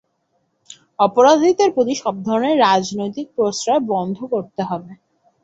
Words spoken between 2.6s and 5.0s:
রাজনৈতিক প্রশ্রয় বন্ধ করতে হবে।